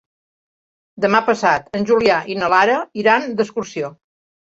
[1.03, 3.93] Demà passat en Julià i na Lara iran d'excursió.